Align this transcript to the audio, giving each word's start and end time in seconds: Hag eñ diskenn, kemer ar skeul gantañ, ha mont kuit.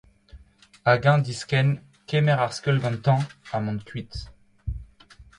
Hag 0.91 1.03
eñ 1.09 1.19
diskenn, 1.25 1.69
kemer 2.09 2.41
ar 2.45 2.55
skeul 2.57 2.81
gantañ, 2.83 3.19
ha 3.49 3.57
mont 3.65 3.83
kuit. 3.87 4.13